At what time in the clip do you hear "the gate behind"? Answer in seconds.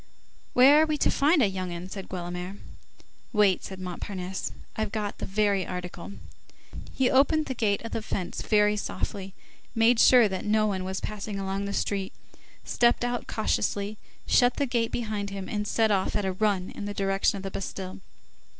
14.55-15.29